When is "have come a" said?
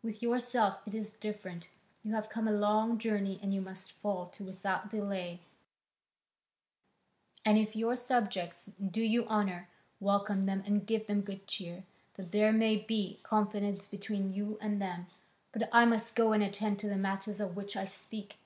2.14-2.52